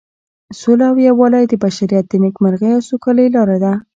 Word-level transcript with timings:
سوله 0.59 0.85
او 0.91 0.97
یووالی 1.07 1.43
د 1.47 1.53
بشریت 1.63 2.05
د 2.09 2.13
نیکمرغۍ 2.23 2.71
او 2.75 2.81
سوکالۍ 2.89 3.27
لاره 3.35 3.57
ده. 3.63 3.73